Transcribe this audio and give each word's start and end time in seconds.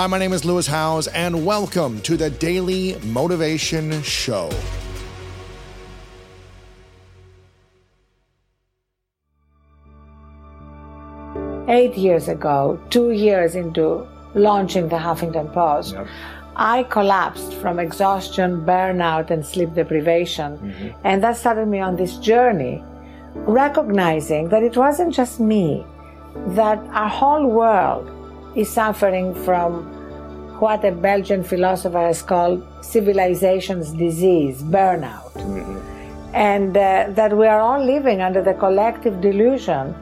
Hi, 0.00 0.06
my 0.06 0.16
name 0.16 0.32
is 0.32 0.46
Lewis 0.46 0.66
Howes, 0.66 1.08
and 1.08 1.44
welcome 1.44 2.00
to 2.00 2.16
the 2.16 2.30
Daily 2.30 2.96
Motivation 3.04 4.00
Show. 4.00 4.48
Eight 11.68 11.98
years 11.98 12.28
ago, 12.28 12.80
two 12.88 13.10
years 13.10 13.54
into 13.54 14.08
launching 14.32 14.88
the 14.88 14.96
Huffington 14.96 15.52
Post, 15.52 15.92
yep. 15.92 16.08
I 16.56 16.84
collapsed 16.84 17.52
from 17.56 17.78
exhaustion, 17.78 18.64
burnout, 18.64 19.30
and 19.30 19.44
sleep 19.44 19.74
deprivation. 19.74 20.56
Mm-hmm. 20.56 20.88
And 21.04 21.22
that 21.22 21.36
started 21.36 21.68
me 21.68 21.80
on 21.80 21.96
this 21.96 22.16
journey, 22.16 22.82
recognizing 23.34 24.48
that 24.48 24.62
it 24.62 24.78
wasn't 24.78 25.12
just 25.12 25.40
me, 25.40 25.84
that 26.56 26.78
our 26.88 27.10
whole 27.10 27.46
world 27.46 28.16
is 28.54 28.68
suffering 28.68 29.34
from 29.44 29.84
what 30.60 30.84
a 30.84 30.92
Belgian 30.92 31.42
philosopher 31.42 31.98
has 31.98 32.22
called 32.22 32.66
civilization's 32.82 33.92
disease, 33.92 34.62
burnout. 34.62 35.32
Mm-hmm. 35.32 36.34
And 36.34 36.76
uh, 36.76 37.06
that 37.10 37.36
we 37.36 37.46
are 37.46 37.60
all 37.60 37.84
living 37.84 38.20
under 38.20 38.42
the 38.42 38.54
collective 38.54 39.20
delusion 39.20 39.94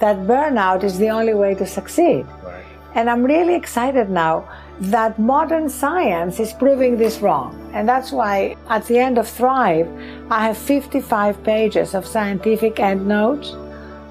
that 0.00 0.16
burnout 0.26 0.82
is 0.82 0.98
the 0.98 1.08
only 1.08 1.34
way 1.34 1.54
to 1.54 1.64
succeed. 1.64 2.26
Right. 2.42 2.64
And 2.94 3.08
I'm 3.08 3.22
really 3.22 3.54
excited 3.54 4.10
now 4.10 4.48
that 4.80 5.18
modern 5.18 5.68
science 5.68 6.40
is 6.40 6.52
proving 6.52 6.96
this 6.98 7.20
wrong. 7.20 7.70
And 7.72 7.88
that's 7.88 8.10
why 8.10 8.56
at 8.68 8.84
the 8.86 8.98
end 8.98 9.16
of 9.16 9.28
Thrive, 9.28 9.88
I 10.30 10.44
have 10.46 10.58
55 10.58 11.44
pages 11.44 11.94
of 11.94 12.06
scientific 12.06 12.80
endnotes 12.80 13.54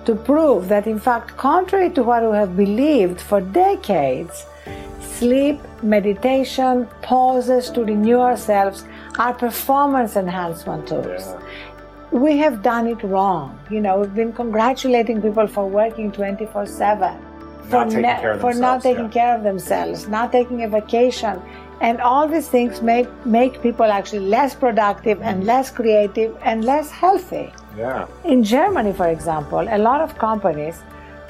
to 0.06 0.16
prove 0.16 0.68
that, 0.70 0.88
in 0.88 1.00
fact, 1.00 1.38
contrary 1.38 1.90
to 1.92 2.04
what 2.04 2.24
we 2.24 2.36
have 2.36 2.56
believed 2.58 3.22
for 3.22 3.42
decades, 3.42 4.46
sleep, 5.02 5.60
meditation, 5.84 6.88
pauses 7.02 7.70
to 7.72 7.84
renew 7.84 8.20
ourselves 8.20 8.86
are 9.20 9.34
performance 9.34 10.16
enhancement 10.16 10.88
tools. 10.88 11.26
Yeah. 11.28 11.40
We 12.12 12.38
have 12.38 12.62
done 12.62 12.88
it 12.88 13.02
wrong. 13.04 13.58
You 13.70 13.82
know, 13.82 14.00
we've 14.00 14.14
been 14.14 14.34
congratulating 14.34 15.22
people 15.22 15.48
for 15.48 15.68
working 15.70 16.12
24 16.12 16.66
7, 16.66 17.22
for, 17.70 17.86
ne- 17.86 18.38
for 18.40 18.54
not 18.54 18.82
taking 18.82 19.06
yeah. 19.06 19.12
care 19.12 19.38
of 19.38 19.44
themselves, 19.44 20.08
not 20.08 20.32
taking 20.32 20.64
a 20.64 20.68
vacation. 20.68 21.42
And 21.82 22.00
all 22.00 22.28
these 22.28 22.48
things 22.48 22.80
make, 22.84 23.10
make 23.26 23.60
people 23.64 23.86
actually 23.86 24.28
less 24.28 24.54
productive 24.54 25.20
and 25.24 25.46
less 25.46 25.72
creative 25.72 26.38
and 26.44 26.64
less 26.64 26.92
healthy. 26.92 27.52
Yeah. 27.76 28.08
In 28.24 28.44
Germany, 28.44 28.94
for 28.94 29.08
example, 29.08 29.68
a 29.68 29.80
lot 29.80 30.00
of 30.00 30.16
companies 30.20 30.84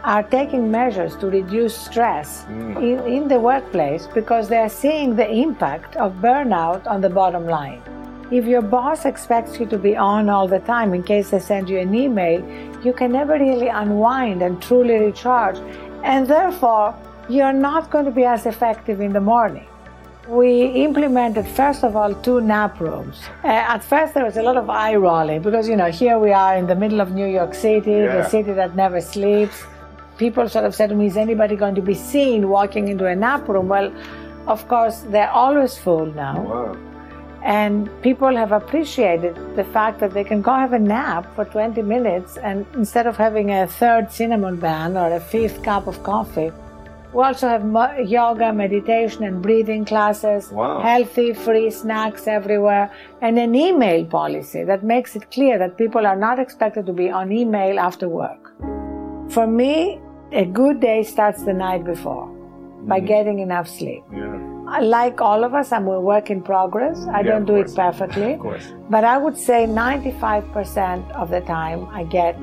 are 0.03 0.23
taking 0.23 0.69
measures 0.69 1.15
to 1.17 1.27
reduce 1.27 1.77
stress 1.77 2.43
mm. 2.49 2.75
in, 2.77 3.13
in 3.13 3.27
the 3.29 3.39
workplace 3.39 4.07
because 4.13 4.49
they 4.49 4.57
are 4.57 4.69
seeing 4.69 5.15
the 5.15 5.29
impact 5.31 5.95
of 5.95 6.15
burnout 6.15 6.85
on 6.85 6.99
the 6.99 7.09
bottom 7.09 7.45
line. 7.45 7.81
If 8.29 8.45
your 8.45 8.61
boss 8.61 9.05
expects 9.05 9.57
you 9.57 9.65
to 9.67 9.77
be 9.77 9.95
on 9.95 10.27
all 10.27 10.49
the 10.49 10.59
time 10.59 10.93
in 10.93 11.03
case 11.03 11.29
they 11.29 11.39
send 11.39 11.69
you 11.69 11.79
an 11.79 11.95
email, 11.95 12.41
you 12.83 12.91
can 12.91 13.13
never 13.13 13.33
really 13.33 13.67
unwind 13.67 14.41
and 14.41 14.61
truly 14.61 14.95
recharge, 14.95 15.59
and 16.03 16.27
therefore, 16.27 16.95
you're 17.29 17.53
not 17.53 17.89
going 17.89 18.05
to 18.05 18.11
be 18.11 18.25
as 18.25 18.45
effective 18.45 18.99
in 18.99 19.13
the 19.13 19.21
morning 19.21 19.67
we 20.27 20.65
implemented 20.83 21.47
first 21.47 21.83
of 21.83 21.95
all 21.95 22.13
two 22.13 22.41
nap 22.41 22.79
rooms. 22.79 23.19
Uh, 23.43 23.47
at 23.47 23.83
first, 23.83 24.13
there 24.13 24.25
was 24.25 24.37
a 24.37 24.43
lot 24.43 24.57
of 24.57 24.69
eye 24.69 24.95
rolling 24.95 25.41
because 25.41 25.67
you 25.67 25.75
know 25.75 25.89
here 25.89 26.19
we 26.19 26.31
are 26.31 26.55
in 26.55 26.67
the 26.67 26.75
middle 26.75 27.01
of 27.01 27.11
New 27.11 27.25
York 27.25 27.53
City, 27.53 27.91
yeah. 27.91 28.17
the 28.17 28.29
city 28.29 28.53
that 28.53 28.75
never 28.75 29.01
sleeps. 29.01 29.63
People 30.17 30.47
sort 30.47 30.65
of 30.65 30.75
said 30.75 30.89
to 30.89 30.95
me, 30.95 31.07
"Is 31.07 31.17
anybody 31.17 31.55
going 31.55 31.75
to 31.75 31.81
be 31.81 31.95
seen 31.95 32.49
walking 32.49 32.87
into 32.87 33.07
a 33.07 33.15
nap 33.15 33.47
room?" 33.47 33.67
Well, 33.67 33.91
of 34.47 34.67
course, 34.67 34.99
they're 35.09 35.31
always 35.31 35.77
full 35.77 36.05
now. 36.05 36.41
Wow. 36.41 36.77
And 37.43 37.89
people 38.03 38.35
have 38.35 38.51
appreciated 38.51 39.35
the 39.55 39.63
fact 39.63 39.99
that 39.99 40.13
they 40.13 40.23
can 40.23 40.43
go 40.43 40.53
have 40.53 40.73
a 40.73 40.79
nap 40.79 41.25
for 41.35 41.43
20 41.43 41.81
minutes 41.81 42.37
and 42.37 42.67
instead 42.75 43.07
of 43.07 43.17
having 43.17 43.49
a 43.49 43.65
third 43.65 44.11
cinnamon 44.11 44.57
bun 44.57 44.95
or 44.95 45.11
a 45.15 45.19
fifth 45.19 45.63
cup 45.63 45.87
of 45.87 46.03
coffee, 46.03 46.51
we 47.13 47.23
also 47.23 47.47
have 47.49 47.63
yoga, 48.07 48.53
meditation, 48.53 49.23
and 49.23 49.41
breathing 49.41 49.83
classes, 49.83 50.49
wow. 50.49 50.79
healthy, 50.81 51.33
free 51.33 51.69
snacks 51.69 52.25
everywhere, 52.25 52.89
and 53.21 53.37
an 53.37 53.53
email 53.53 54.05
policy 54.05 54.63
that 54.63 54.83
makes 54.83 55.15
it 55.15 55.29
clear 55.29 55.57
that 55.59 55.77
people 55.77 56.07
are 56.07 56.15
not 56.15 56.39
expected 56.39 56.85
to 56.85 56.93
be 56.93 57.09
on 57.09 57.31
email 57.31 57.79
after 57.79 58.07
work. 58.07 58.53
For 59.29 59.45
me, 59.45 59.99
a 60.31 60.45
good 60.45 60.79
day 60.79 61.03
starts 61.03 61.43
the 61.43 61.53
night 61.53 61.83
before 61.83 62.27
mm-hmm. 62.27 62.87
by 62.87 63.01
getting 63.01 63.39
enough 63.39 63.67
sleep. 63.67 64.03
Yeah. 64.13 64.79
Like 64.79 65.19
all 65.19 65.43
of 65.43 65.53
us, 65.53 65.73
I'm 65.73 65.87
a 65.87 65.99
work 65.99 66.29
in 66.29 66.41
progress. 66.41 67.05
I 67.07 67.17
yeah, 67.17 67.23
don't 67.23 67.45
do 67.45 67.57
it 67.57 67.75
perfectly. 67.75 68.33
Of 68.33 68.39
course. 68.39 68.67
But 68.89 69.03
I 69.03 69.17
would 69.17 69.37
say 69.37 69.65
95% 69.65 71.11
of 71.11 71.29
the 71.29 71.41
time 71.41 71.87
I 71.89 72.05
get 72.05 72.37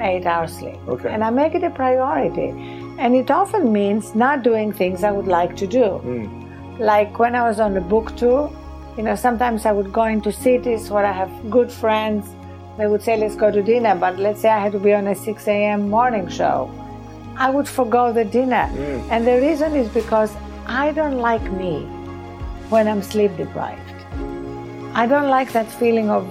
eight 0.00 0.24
hours 0.24 0.52
sleep. 0.52 0.78
Okay. 0.86 1.08
And 1.08 1.24
I 1.24 1.30
make 1.30 1.56
it 1.56 1.64
a 1.64 1.70
priority. 1.70 2.52
And 2.98 3.16
it 3.16 3.30
often 3.30 3.72
means 3.72 4.14
not 4.14 4.42
doing 4.42 4.72
things 4.72 5.02
I 5.02 5.10
would 5.10 5.26
like 5.26 5.56
to 5.56 5.66
do. 5.66 6.00
Mm. 6.04 6.78
Like 6.78 7.18
when 7.18 7.34
I 7.34 7.48
was 7.48 7.58
on 7.58 7.76
a 7.76 7.80
book 7.80 8.16
tour, 8.16 8.52
you 8.96 9.02
know, 9.02 9.16
sometimes 9.16 9.66
I 9.66 9.72
would 9.72 9.92
go 9.92 10.04
into 10.04 10.30
cities 10.30 10.90
where 10.90 11.04
I 11.04 11.12
have 11.12 11.50
good 11.50 11.72
friends. 11.72 12.26
They 12.78 12.86
would 12.86 13.02
say, 13.02 13.16
let's 13.16 13.34
go 13.34 13.50
to 13.50 13.62
dinner, 13.62 13.94
but 13.96 14.18
let's 14.18 14.40
say 14.40 14.48
I 14.48 14.60
had 14.60 14.72
to 14.72 14.78
be 14.78 14.92
on 14.92 15.08
a 15.08 15.14
6 15.14 15.48
a.m. 15.48 15.90
morning 15.90 16.28
show. 16.28 16.70
I 17.36 17.50
would 17.50 17.68
forego 17.68 18.12
the 18.12 18.24
dinner. 18.24 18.68
Mm. 18.72 19.08
And 19.10 19.26
the 19.26 19.40
reason 19.40 19.74
is 19.74 19.88
because 19.88 20.32
I 20.66 20.92
don't 20.92 21.18
like 21.18 21.42
me 21.52 21.82
when 22.70 22.86
I'm 22.86 23.02
sleep 23.02 23.36
deprived. 23.36 23.80
I 24.94 25.06
don't 25.06 25.28
like 25.28 25.52
that 25.52 25.70
feeling 25.70 26.10
of 26.10 26.24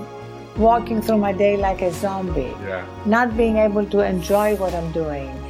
walking 0.57 1.01
through 1.01 1.17
my 1.17 1.33
day 1.33 1.57
like 1.57 1.81
a 1.81 1.91
zombie, 1.91 2.55
yeah. 2.63 2.85
not 3.05 3.35
being 3.35 3.57
able 3.57 3.85
to 3.87 3.99
enjoy 3.99 4.55
what 4.55 4.73
I'm 4.73 4.91
doing 4.93 5.42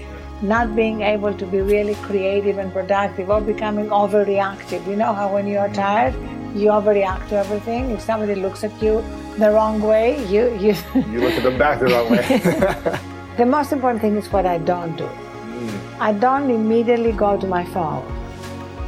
not 0.44 0.76
being 0.76 1.02
able 1.02 1.34
to 1.34 1.46
be 1.46 1.62
really 1.62 1.96
creative 2.08 2.58
and 2.58 2.72
productive 2.74 3.30
or 3.30 3.40
becoming 3.40 3.88
overreactive. 3.88 4.86
You 4.86 4.98
know 4.98 5.14
how 5.14 5.34
when 5.34 5.48
you 5.48 5.58
are 5.58 5.70
tired, 5.70 6.14
you 6.54 6.68
overreact 6.68 7.30
to 7.30 7.38
everything. 7.38 7.92
If 7.92 8.02
somebody 8.02 8.36
looks 8.36 8.64
at 8.66 8.84
you 8.84 9.04
the 9.38 9.52
wrong 9.52 9.82
way, 9.82 10.24
you 10.28 10.54
you 10.66 10.76
you 11.12 11.22
look 11.22 11.34
at 11.34 11.44
them 11.44 11.58
back 11.58 11.80
the 11.80 11.86
wrong 11.86 12.10
way. 12.12 12.98
the 13.38 13.46
most 13.46 13.72
important 13.72 14.02
thing 14.02 14.18
is 14.18 14.28
what 14.34 14.46
I 14.46 14.58
don't 14.58 14.98
do. 14.98 15.06
Mm. 15.06 16.00
I 16.00 16.12
don't 16.12 16.52
immediately 16.52 17.14
go 17.14 17.40
to 17.40 17.48
my 17.48 17.64
phone, 17.78 18.04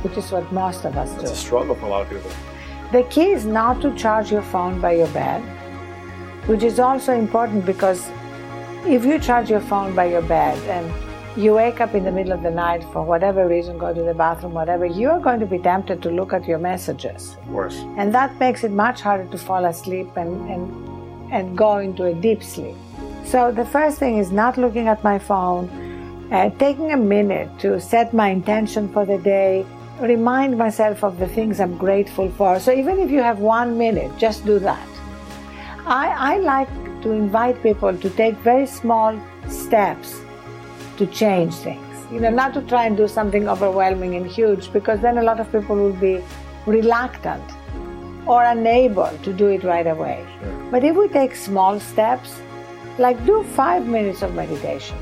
which 0.03 0.17
is 0.17 0.31
what 0.31 0.51
most 0.51 0.83
of 0.83 0.97
us 0.97 1.13
do. 1.13 1.21
It's 1.21 1.31
a 1.31 1.35
struggle 1.35 1.75
for 1.75 1.85
a 1.85 1.89
lot 1.89 2.01
of 2.03 2.09
people. 2.09 2.31
The 2.91 3.03
key 3.03 3.31
is 3.31 3.45
not 3.45 3.81
to 3.81 3.95
charge 3.95 4.29
your 4.31 4.43
phone 4.43 4.81
by 4.81 4.91
your 4.91 5.07
bed, 5.07 5.41
which 6.47 6.63
is 6.63 6.79
also 6.79 7.13
important 7.13 7.65
because 7.65 8.11
if 8.85 9.05
you 9.05 9.17
charge 9.19 9.49
your 9.49 9.61
phone 9.61 9.95
by 9.95 10.05
your 10.05 10.21
bed 10.21 10.59
and 10.69 11.04
you 11.37 11.53
wake 11.53 11.81
up 11.81 11.93
in 11.93 12.03
the 12.05 12.11
middle 12.11 12.31
of 12.31 12.43
the 12.43 12.51
night 12.51 12.83
for 12.93 13.03
whatever 13.03 13.47
reason, 13.47 13.77
go 13.77 13.93
to 13.93 14.01
the 14.01 14.13
bathroom, 14.13 14.53
whatever, 14.53 14.85
you 14.85 15.09
are 15.09 15.19
going 15.19 15.39
to 15.39 15.45
be 15.45 15.59
tempted 15.59 16.01
to 16.03 16.09
look 16.09 16.31
at 16.31 16.45
your 16.45 16.59
messages. 16.59 17.35
Of 17.41 17.47
course. 17.49 17.75
And 17.97 18.13
that 18.13 18.39
makes 18.39 18.63
it 18.63 18.71
much 18.71 19.01
harder 19.01 19.29
to 19.29 19.37
fall 19.37 19.65
asleep 19.65 20.07
and, 20.15 20.49
and, 20.49 21.33
and 21.33 21.57
go 21.57 21.79
into 21.79 22.05
a 22.05 22.13
deep 22.13 22.41
sleep. 22.41 22.75
So 23.25 23.51
the 23.51 23.65
first 23.65 23.97
thing 23.99 24.17
is 24.17 24.31
not 24.31 24.57
looking 24.57 24.87
at 24.87 25.03
my 25.03 25.19
phone, 25.19 25.67
uh, 26.31 26.51
taking 26.51 26.93
a 26.93 26.97
minute 26.97 27.59
to 27.59 27.81
set 27.81 28.13
my 28.13 28.29
intention 28.29 28.91
for 28.93 29.05
the 29.05 29.17
day, 29.17 29.65
remind 29.99 30.57
myself 30.57 31.03
of 31.03 31.19
the 31.19 31.27
things 31.27 31.59
I'm 31.59 31.77
grateful 31.77 32.29
for. 32.31 32.59
So 32.59 32.71
even 32.71 32.99
if 32.99 33.11
you 33.11 33.21
have 33.21 33.39
one 33.39 33.77
minute, 33.77 34.17
just 34.17 34.45
do 34.45 34.57
that. 34.59 34.87
I, 35.85 36.33
I 36.33 36.37
like 36.37 36.69
to 37.01 37.11
invite 37.11 37.61
people 37.61 37.95
to 37.97 38.09
take 38.11 38.35
very 38.37 38.65
small 38.65 39.19
steps 39.49 40.21
to 40.97 41.05
change 41.07 41.53
things. 41.55 41.85
You 42.11 42.19
know, 42.19 42.29
not 42.29 42.53
to 42.53 42.61
try 42.61 42.85
and 42.85 42.95
do 42.95 43.07
something 43.07 43.47
overwhelming 43.49 44.15
and 44.15 44.25
huge 44.25 44.71
because 44.71 45.01
then 45.01 45.17
a 45.17 45.23
lot 45.23 45.39
of 45.39 45.51
people 45.51 45.75
will 45.75 45.93
be 45.93 46.23
reluctant 46.65 47.43
or 48.25 48.43
unable 48.43 49.11
to 49.23 49.33
do 49.33 49.47
it 49.47 49.63
right 49.63 49.87
away. 49.87 50.25
Sure. 50.39 50.69
But 50.71 50.83
if 50.83 50.95
we 50.95 51.07
take 51.07 51.35
small 51.35 51.79
steps, 51.79 52.41
like 52.97 53.23
do 53.25 53.43
five 53.43 53.87
minutes 53.87 54.21
of 54.21 54.33
meditation, 54.33 54.97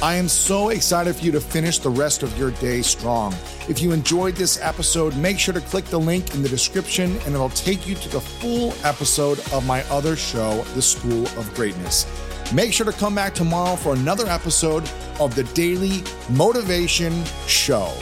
I 0.00 0.14
am 0.14 0.28
so 0.28 0.68
excited 0.68 1.16
for 1.16 1.24
you 1.24 1.32
to 1.32 1.40
finish 1.40 1.78
the 1.78 1.90
rest 1.90 2.22
of 2.22 2.36
your 2.38 2.52
day 2.52 2.82
strong. 2.82 3.34
If 3.68 3.82
you 3.82 3.92
enjoyed 3.92 4.34
this 4.34 4.58
episode, 4.62 5.14
make 5.18 5.38
sure 5.38 5.52
to 5.52 5.60
click 5.60 5.84
the 5.84 6.00
link 6.00 6.34
in 6.34 6.42
the 6.42 6.48
description 6.48 7.18
and 7.26 7.34
it'll 7.34 7.50
take 7.50 7.86
you 7.86 7.94
to 7.96 8.08
the 8.08 8.20
full 8.20 8.72
episode 8.82 9.38
of 9.52 9.66
my 9.66 9.82
other 9.90 10.16
show, 10.16 10.62
The 10.74 10.80
School 10.80 11.26
of 11.38 11.52
Greatness. 11.54 12.06
Make 12.54 12.72
sure 12.72 12.86
to 12.86 12.92
come 12.92 13.14
back 13.14 13.34
tomorrow 13.34 13.76
for 13.76 13.92
another 13.92 14.26
episode 14.26 14.88
of 15.20 15.34
the 15.34 15.44
Daily 15.52 16.02
Motivation 16.30 17.22
Show. 17.46 17.92